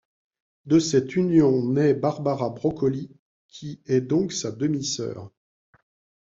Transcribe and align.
De 0.65 0.79
cette 0.79 1.15
union 1.15 1.61
naît 1.63 1.93
Barbara 1.93 2.49
Broccoli, 2.49 3.11
qui 3.47 3.81
est 3.85 4.01
donc 4.01 4.31
sa 4.33 4.51
demi-sœur. 4.51 5.29